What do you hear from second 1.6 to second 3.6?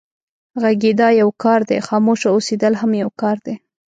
دی، خاموشه اوسېدل هم يو کار دی.